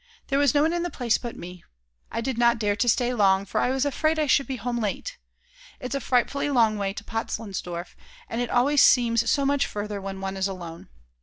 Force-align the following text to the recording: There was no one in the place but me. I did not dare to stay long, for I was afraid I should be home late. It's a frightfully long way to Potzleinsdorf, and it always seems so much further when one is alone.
There 0.29 0.39
was 0.39 0.55
no 0.55 0.63
one 0.63 0.73
in 0.73 0.81
the 0.81 0.89
place 0.89 1.19
but 1.19 1.37
me. 1.37 1.63
I 2.11 2.21
did 2.21 2.35
not 2.35 2.57
dare 2.57 2.75
to 2.75 2.89
stay 2.89 3.13
long, 3.13 3.45
for 3.45 3.61
I 3.61 3.69
was 3.69 3.85
afraid 3.85 4.17
I 4.17 4.25
should 4.25 4.47
be 4.47 4.55
home 4.55 4.79
late. 4.79 5.19
It's 5.79 5.93
a 5.93 5.99
frightfully 6.01 6.49
long 6.49 6.79
way 6.79 6.91
to 6.91 7.03
Potzleinsdorf, 7.03 7.95
and 8.27 8.41
it 8.41 8.49
always 8.49 8.81
seems 8.81 9.29
so 9.29 9.45
much 9.45 9.67
further 9.67 10.01
when 10.01 10.19
one 10.19 10.37
is 10.37 10.47
alone. 10.47 10.89